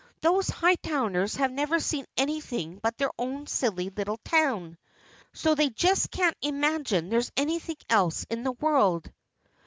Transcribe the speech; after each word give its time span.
Those 0.21 0.47
Hightowners 0.49 1.35
have 1.37 1.51
never 1.51 1.79
seen 1.79 2.07
anything 2.17 2.79
but 2.81 2.97
their 2.97 3.11
own 3.19 3.45
silly 3.45 3.91
little 3.91 4.17
town, 4.25 4.79
so 5.31 5.53
they 5.53 5.69
just 5.69 6.09
can't 6.09 6.35
imagine 6.41 7.09
there's 7.09 7.31
anything 7.37 7.77
else 7.87 8.25
in 8.27 8.41
the 8.41 8.53
world." 8.53 9.11